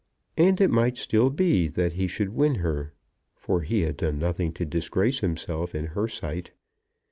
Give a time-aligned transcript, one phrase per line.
[0.35, 2.91] And it might still be that he should win her;
[3.35, 6.49] for he had done nothing to disgrace himself in her sight.